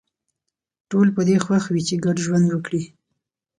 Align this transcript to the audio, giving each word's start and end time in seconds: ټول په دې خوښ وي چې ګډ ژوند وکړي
ټول 0.89 1.07
په 1.15 1.21
دې 1.27 1.37
خوښ 1.45 1.63
وي 1.69 1.81
چې 1.87 1.95
ګډ 2.05 2.17
ژوند 2.25 2.45
وکړي 2.49 2.83